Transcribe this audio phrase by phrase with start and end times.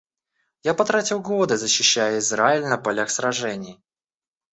[0.63, 3.79] Я потратил годы, защищая Израиль на полях сражений.